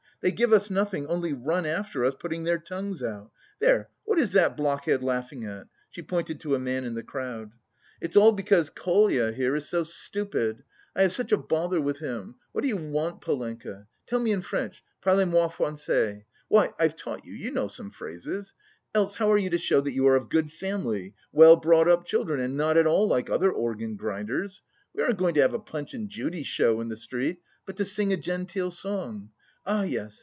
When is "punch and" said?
25.59-26.09